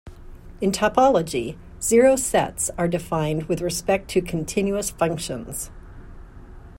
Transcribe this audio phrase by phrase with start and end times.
[0.61, 5.69] In topology, zero sets are defined with respect to continuous functions.